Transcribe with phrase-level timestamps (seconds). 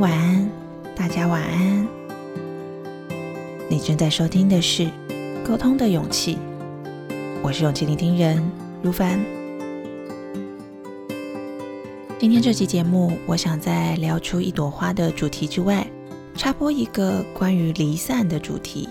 [0.00, 0.50] 晚安，
[0.96, 1.86] 大家晚安。
[3.68, 4.84] 你正在收听的是
[5.46, 6.36] 《沟通的勇气》，
[7.42, 8.42] 我是勇气聆听人
[8.80, 9.20] 如凡。
[12.18, 15.86] 今天这期节目，我想在聊出一朵花的主题之外，
[16.34, 18.88] 插播一个关于离散的主题。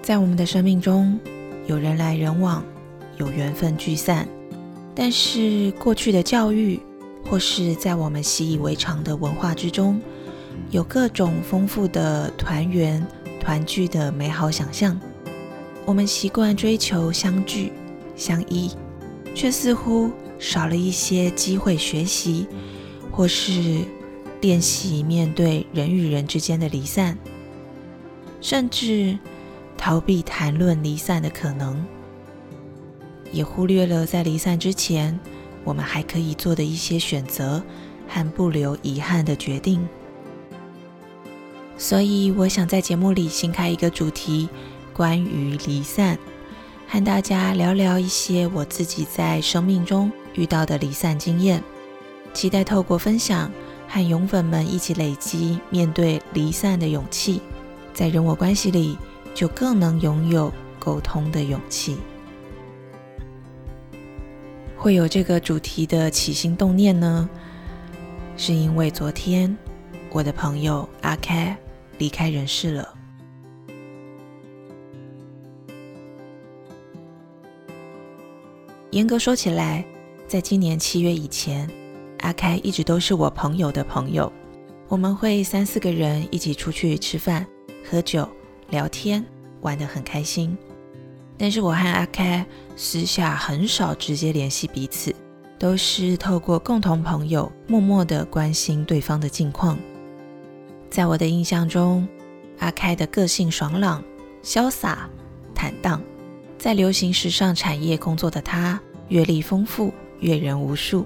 [0.00, 1.20] 在我们的生命中，
[1.66, 2.64] 有人来人往，
[3.18, 4.26] 有缘分聚散，
[4.94, 6.80] 但是过去的教育。
[7.28, 10.00] 或是在我们习以为常的文化之中，
[10.70, 13.04] 有各种丰富的团圆、
[13.40, 14.98] 团聚的美好想象。
[15.84, 17.72] 我们习惯追求相聚、
[18.16, 18.70] 相依，
[19.34, 22.46] 却似乎少了一些机会学习，
[23.10, 23.80] 或是
[24.40, 27.18] 练习面对人与人之间的离散，
[28.40, 29.18] 甚至
[29.76, 31.84] 逃避谈论离散的可能，
[33.30, 35.18] 也忽略了在离散之前。
[35.66, 37.60] 我们还可以做的一些选择
[38.08, 39.86] 和不留遗憾的决定，
[41.76, 44.48] 所以我想在节目里新开一个主题，
[44.94, 46.16] 关于离散，
[46.86, 51.60] 和大家聊聊一些我自己在生命中遇到的离散经验，
[52.32, 53.50] 期待透过分享
[53.88, 57.42] 和勇粉们一起累积面对离散的勇气，
[57.92, 58.96] 在人我关系里
[59.34, 61.96] 就更能拥有沟通的勇气。
[64.76, 67.28] 会有这个主题的起心动念呢，
[68.36, 69.56] 是因为昨天
[70.10, 71.56] 我的朋友阿开
[71.98, 72.94] 离开人世了。
[78.92, 79.84] 严格说起来，
[80.28, 81.68] 在今年七月以前，
[82.20, 84.32] 阿开一直都是我朋友的朋友。
[84.88, 87.44] 我们会三四个人一起出去吃饭、
[87.84, 88.26] 喝酒、
[88.70, 89.24] 聊天，
[89.62, 90.56] 玩得很开心。
[91.38, 92.44] 但是我和阿开
[92.76, 95.14] 私下很少直接联系彼此，
[95.58, 99.78] 都是透过共同朋友默默的关心对方的近况。
[100.88, 102.06] 在我的印象中，
[102.58, 104.02] 阿开的个性爽朗、
[104.42, 105.08] 潇洒、
[105.54, 106.00] 坦荡，
[106.58, 111.04] 在流行时尚产业工作的他，阅历丰富，阅人无数，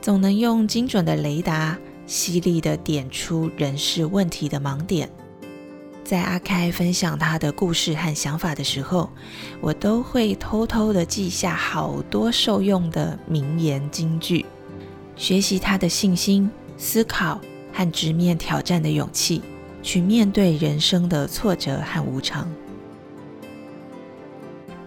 [0.00, 1.76] 总能用精准的雷达，
[2.06, 5.10] 犀利的点出人事问题的盲点。
[6.10, 9.08] 在阿开分享他的故事和想法的时候，
[9.60, 14.44] 我都会偷偷的记下好多受用的名言金句，
[15.14, 17.40] 学习他的信心、思考
[17.72, 19.40] 和直面挑战的勇气，
[19.84, 22.50] 去面对人生的挫折和无常。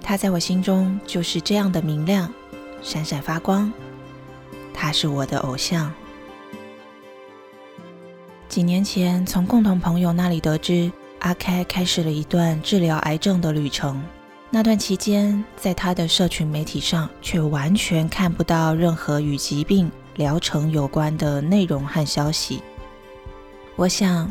[0.00, 2.32] 他在我心中就是这样的明亮，
[2.80, 3.70] 闪闪发光。
[4.72, 5.92] 他是我的偶像。
[8.48, 10.90] 几年前，从共同朋友那里得知。
[11.20, 14.02] 阿开开始了一段治疗癌症的旅程。
[14.50, 22.62] 那段期间，在他的社群媒体上，却完全看不到任何与疾病疗程有关的内容和消息。
[23.76, 24.30] 我想，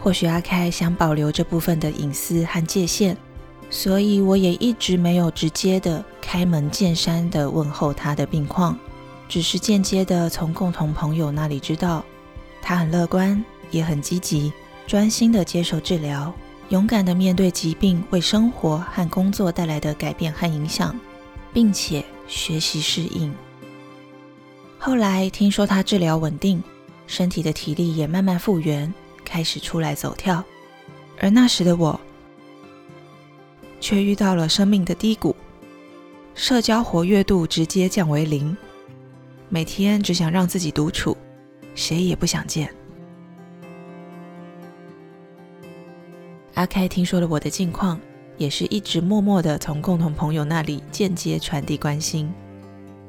[0.00, 3.14] 或许阿开想保留这部分的隐私和界限，
[3.68, 8.78] 所以我也一直没有直接的开门见山的问候他的病况，
[9.28, 12.02] 只是间接的从共同朋友那里知道，
[12.62, 14.50] 他很乐观，也很积极。
[14.90, 16.34] 专心的接受治疗，
[16.70, 20.98] 勇敢的面对疾病为生活和工作带来的改变和影响，
[21.52, 23.32] 并且学习适应。
[24.80, 26.60] 后来听说他治疗稳定，
[27.06, 28.92] 身体的体力也慢慢复原，
[29.24, 30.42] 开始出来走跳。
[31.20, 32.00] 而那时的我，
[33.80, 35.36] 却遇到了生命的低谷，
[36.34, 38.56] 社交活跃度直接降为零，
[39.48, 41.16] 每天只想让自己独处，
[41.76, 42.68] 谁也不想见。
[46.60, 47.98] 阿开听说了我的近况，
[48.36, 52.30] 也是一直默默的从共同朋友那里间接传递关心。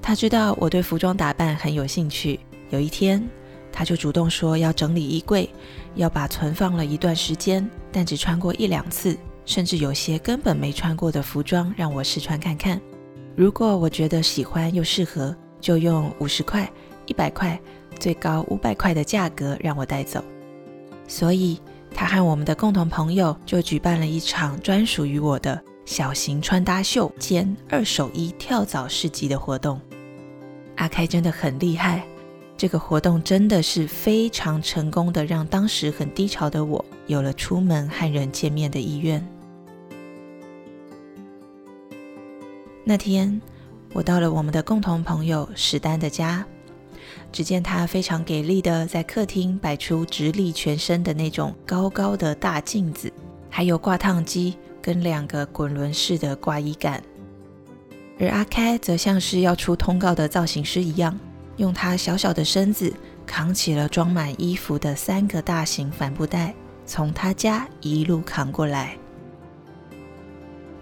[0.00, 3.28] 他知道我对服装打扮很有兴趣，有一天
[3.72, 5.50] 他就主动说要整理衣柜，
[5.96, 12.80] 要把存放了一段时间但只穿过一两次，甚至有些根本没穿过的服装让我试穿看看。
[13.34, 16.70] 如果我觉得喜欢又适合，就用五十块、
[17.06, 17.60] 一百块，
[17.98, 20.22] 最高五百块的价格让我带走。
[21.08, 21.60] 所以。
[21.94, 29.80] 他和我们的共同朋友就举办了一场专属于我的小型穿搭秀兼二手衣跳蚤市集的活动。
[30.76, 32.02] 阿开真的很厉害，
[32.56, 39.26] 这个活动真的是非常成功的，让当时很低潮的我有了出门和人见面的意愿。
[42.82, 43.40] 那天，
[43.92, 46.46] 我到了我们的共同朋友史丹的家。
[47.32, 53.12] 只见他非常给力的在客厅摆出直立全身的那种高高的大镜子，
[53.48, 57.02] 还有挂烫机跟两个滚轮式的挂衣杆。
[58.18, 61.18] 而阿开则像是要出通告的造型师一样，
[61.56, 62.92] 用他小小的身子
[63.24, 66.54] 扛起了装满衣服的三个大型帆布袋，
[66.84, 68.96] 从他家一路扛过来。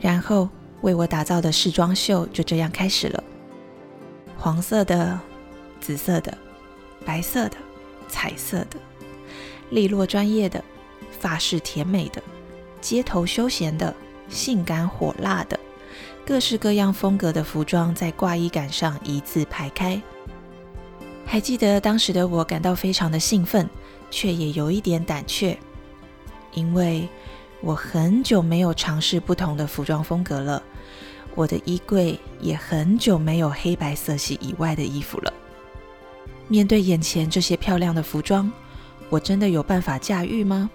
[0.00, 0.48] 然后
[0.80, 3.22] 为我打造的试装秀就这样开始了。
[4.36, 5.20] 黄色的、
[5.80, 6.36] 紫色的、
[7.04, 7.56] 白色的、
[8.08, 8.78] 彩色的，
[9.70, 10.62] 利落专业的、
[11.18, 12.22] 法式甜美的、
[12.80, 13.94] 街头休闲的、
[14.28, 15.58] 性感火辣的，
[16.26, 20.00] 各式各样风格的服装在挂衣杆上一字排开。
[21.26, 23.68] 还记得当时的我感到非常的兴奋，
[24.10, 25.56] 却也有一点胆怯，
[26.52, 27.08] 因为
[27.60, 30.62] 我很久没有尝试不同的服装风格了，
[31.36, 35.32] 我的衣柜也很久没有黑白色系以外的衣服了。
[36.50, 38.50] 面对眼前这些漂亮的服装，
[39.08, 40.68] 我真的有办法驾驭吗？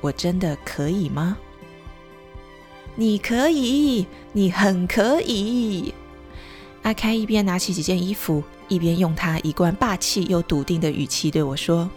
[0.00, 1.36] 我真的可以吗？
[2.94, 5.92] 你可以，你很可以。
[6.82, 8.42] 阿开一边拿起几件衣服。
[8.68, 11.90] 一边用他一贯霸气又笃定的语气对我说：“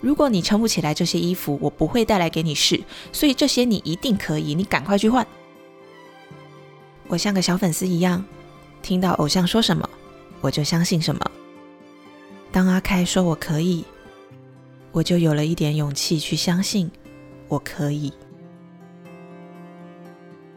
[0.00, 2.80] 如果你撑不起来这些衣服，我不会带来给你试。
[3.10, 5.26] 所以这些你一定可以，你赶快去换。”
[7.08, 8.24] 我像个小粉丝一样，
[8.80, 9.90] 听到偶像说什么，
[10.40, 11.30] 我就相信什么。
[12.54, 13.84] 当阿开说我可以，
[14.92, 16.88] 我就有了一点勇气去相信
[17.48, 18.12] 我可以。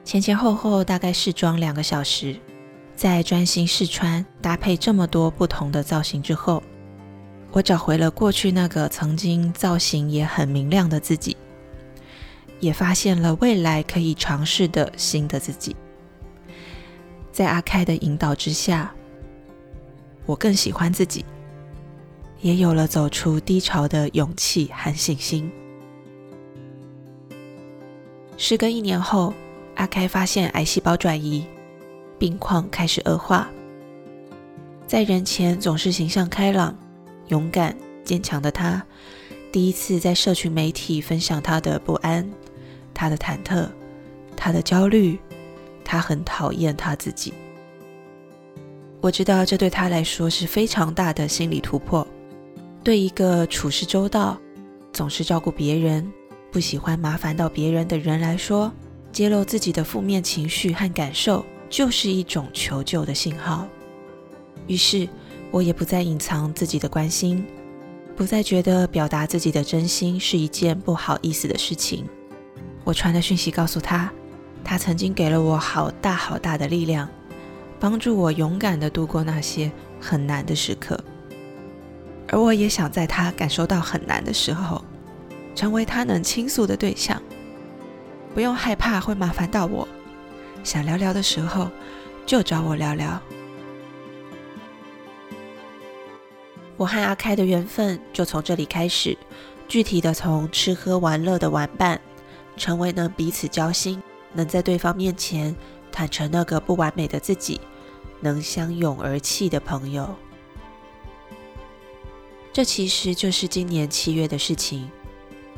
[0.04, 2.40] 前前后后大概试妆两个小时。
[2.96, 6.62] 在专心试穿、搭配这么多不同的造型之后，
[7.52, 11.38] 我找回了过去那个曾经造型也很明亮的自己，
[12.60, 15.76] 也发现了未来可以尝试的新的自己。
[17.32, 18.92] 在阿开的引导之下，
[20.26, 21.24] 我更喜欢自己，
[22.42, 25.52] 也有了走出低潮的勇气和信心。
[28.38, 29.34] 时隔一年后，
[29.76, 31.46] 阿开发现癌细胞转移。
[32.20, 33.48] 病况开始恶化，
[34.88, 36.76] 在人前总是形象开朗、
[37.28, 38.84] 勇敢、坚强的他，
[39.52, 42.28] 第一次在社群媒体分享他的不安、
[42.92, 43.70] 他的忐忑、
[44.36, 45.20] 他的焦虑，
[45.86, 47.32] 他很讨厌他自己。
[49.00, 52.08] 我知道这对他来说是非常大的心理突破。
[52.88, 54.40] 对一个处事周到、
[54.94, 56.10] 总是照顾别人、
[56.50, 58.72] 不喜欢麻烦到别人的人来说，
[59.12, 61.46] 揭露自己的负面情绪和感受。
[61.70, 63.68] 就是一种求救的信号。
[64.68, 65.06] 于是，
[65.52, 67.46] 我也不再隐藏自己的关心，
[68.16, 72.08] 不再觉得表达自己的真心是一件不好意思的事情。
[72.86, 74.10] 我传的讯息告诉他，
[74.64, 77.10] 他曾经给了我好大好大的力量，
[77.82, 79.70] 帮助我勇敢地度过那些
[80.00, 80.98] 很难的时刻。
[82.30, 84.84] 而我也想在他感受到很难的时候，
[85.56, 87.22] 成为他能倾诉的对象，
[88.34, 89.88] 不用害怕会麻烦到我。
[90.64, 91.70] 想聊聊的时候，
[92.26, 93.22] 就找我聊聊。
[96.76, 99.18] 我和阿开的缘分就从这里开始，
[99.68, 102.00] 具体的从吃喝玩乐的玩伴，
[102.56, 104.04] 成为能彼此交心，
[104.34, 105.56] 能在对方面前
[105.92, 107.60] 坦诚那个不完美的自己，
[108.20, 110.14] 能相拥而泣的朋友。
[112.58, 114.90] 这其实就是今年七月的事情。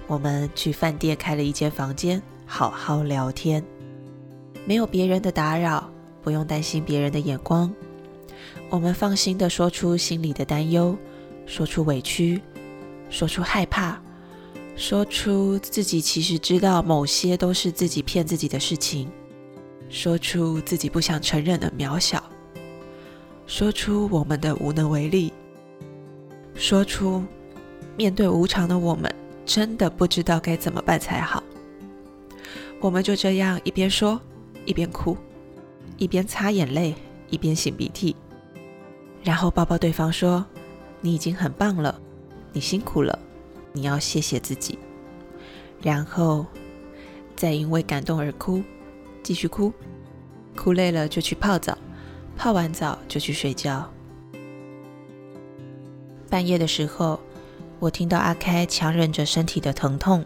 [0.06, 3.64] 我们去饭店开了一间房间，好好聊天。
[4.66, 5.90] 没有别人的打扰，
[6.22, 7.74] 不用担心别人的眼光，
[8.70, 10.94] 我们放心的说出心里的担忧，
[11.46, 12.42] 说出委屈，
[13.10, 13.98] 说出害怕，
[14.76, 19.10] 说出自己其实知道某些都是自己骗自己的事情，
[19.88, 22.22] 说出自己不想承认的渺小，
[23.48, 25.32] 说出我们的无能为力，
[26.60, 27.24] 说出
[27.96, 29.10] 面对无常的我们
[29.46, 31.42] 真的不知道该怎么办才好。
[32.82, 34.20] 我们就这样一边说。
[34.66, 35.18] 一边哭，
[35.98, 36.94] 一边擦眼泪，
[37.30, 38.16] 一边擤鼻涕，
[39.24, 40.46] 然后抱抱对方说
[41.02, 42.00] ：“你已经很棒了，
[42.54, 43.18] 你辛苦了，
[43.74, 44.78] 你要谢谢自己。”
[45.82, 46.46] 然后
[47.36, 48.62] 再因为感动而哭，
[49.24, 49.74] 继续哭，
[50.56, 51.76] 哭累了就去泡澡，
[52.38, 53.92] 泡完澡就去睡觉。
[56.30, 57.20] 半夜的时候，
[57.80, 60.24] 我听到阿开强忍着身体的疼痛，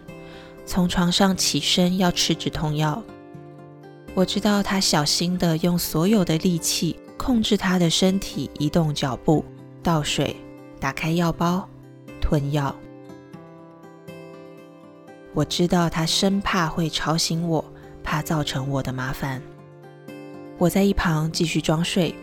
[0.66, 3.02] 从床上起身要吃止痛药。
[4.14, 9.44] 我知道他小心的用所有的力气控制他的身体移动脚步、
[9.82, 10.36] 倒水、
[10.80, 11.68] 打开药包、
[12.22, 12.76] 吞药。
[15.34, 17.64] 我知道他生怕会吵醒我，
[18.04, 19.42] 怕造成我的麻烦。
[20.60, 22.14] 我在一旁继续装睡，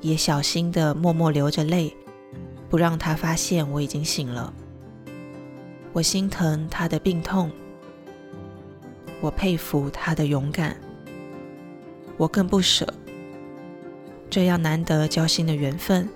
[0.00, 1.94] 也小心的默默流着泪，
[2.72, 4.50] 不让他发现我已经醒了。
[5.92, 7.52] 我心疼他的病痛，
[9.20, 10.74] 我佩服他的勇敢。
[12.16, 12.90] 我更不舍，
[14.30, 16.08] 这样难得交心的缘分，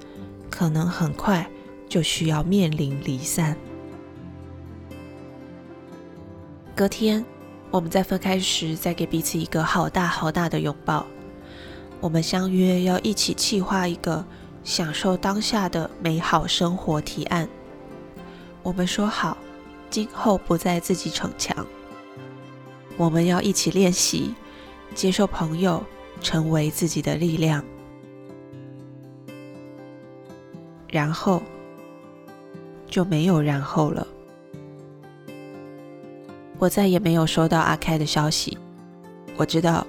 [0.49, 1.47] 可能很快
[1.91, 3.55] 就需要面临离散。
[6.75, 7.23] 隔天，
[7.71, 11.07] 我们在分开时，再给彼此一个好大好大的拥抱。
[12.01, 14.25] 我们相约要一起计划一个
[14.67, 17.49] 享受当下的美好生活提案。
[18.65, 19.39] 我们说好，
[19.89, 21.65] 今后不再自己逞强。
[22.97, 24.35] 我们要一起练习
[24.93, 25.81] 接受朋友，
[26.21, 27.65] 成为自己的力量。
[30.89, 31.41] 然后
[32.89, 34.05] 就没有然后了。
[36.59, 38.59] 我再也没有收到阿开的消息。
[39.37, 39.87] 我知道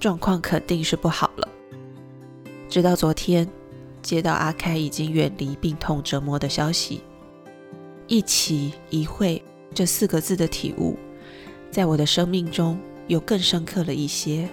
[0.00, 1.46] 状况肯定是不好了。
[2.70, 3.46] 直到昨天，
[4.04, 7.00] 接到阿开已经远离病痛折磨的消息，
[8.06, 9.42] 一起一会
[9.74, 10.94] 这四个字的体悟，
[11.70, 14.46] 在我的生命中又更深刻了一些。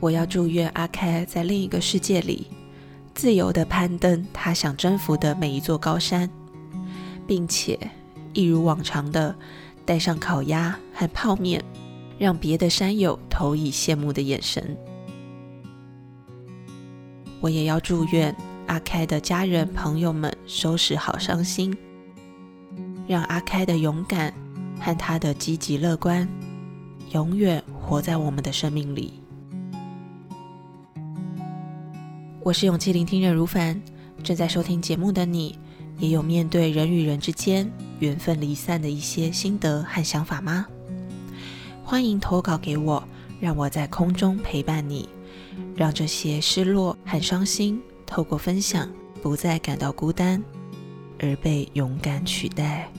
[0.00, 2.46] 我要祝愿阿开在另一个世界里，
[3.14, 6.30] 自由的攀登他想征服的每一座高山，
[7.26, 7.78] 并且
[8.32, 9.34] 一如往常的
[9.84, 11.62] 带上烤鸭和泡面，
[12.18, 14.76] 让别的山友投以羡慕的眼神。
[17.40, 18.34] 我也要祝愿
[18.66, 21.76] 阿开的家人朋友们收拾好伤心，
[23.06, 24.34] 让阿开的勇敢
[24.80, 26.28] 和他的积极乐观，
[27.12, 29.22] 永远活在我们的生命里。
[32.42, 33.80] 我是勇气聆听人如凡，
[34.22, 35.58] 正在收听节目的你，
[35.98, 40.66] 也有面对人与人之间缘分离散的一些心得和想法吗？
[41.84, 43.02] 欢迎投稿给我，
[43.40, 45.08] 让我在空中陪伴你，
[45.74, 48.88] 让这些失落和伤心透过分享，
[49.22, 50.42] 不再感到孤单，
[51.18, 52.90] 而被勇敢取代。